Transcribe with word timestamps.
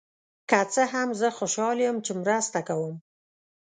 که 0.49 0.59
څه 0.73 0.83
هم، 0.93 1.09
زه 1.19 1.27
خوشحال 1.37 1.77
یم 1.87 1.97
چې 2.05 2.11
مرسته 2.21 2.59
کوم. 2.67 2.95